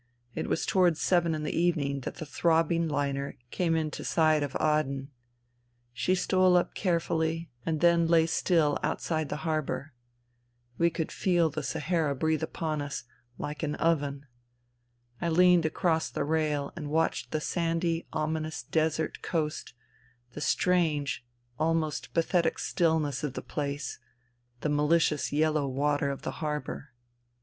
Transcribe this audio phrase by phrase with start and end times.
[0.33, 4.57] It was towards seven in the evening that the throbbing hner came into sight of
[4.59, 5.11] Aden.
[5.93, 9.93] She stole up carfifuUy, and then lay still outside the harbour.
[10.79, 13.03] We could feel the Sahara breathe upon us,
[13.37, 14.25] like an oven.
[15.21, 19.75] I leaned across the rail and watched the sandy, ^* ominous desert coast,
[20.33, 21.23] the strange,
[21.59, 23.99] almost pathetic stillness of the place,
[24.61, 26.89] the malicious yellow water of the harbour.